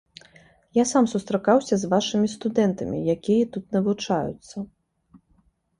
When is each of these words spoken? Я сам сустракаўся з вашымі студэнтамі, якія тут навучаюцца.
Я 0.77 0.85
сам 0.91 1.05
сустракаўся 1.11 1.75
з 1.81 1.89
вашымі 1.93 2.27
студэнтамі, 2.37 2.97
якія 3.17 3.43
тут 3.57 3.65
навучаюцца. 3.79 4.57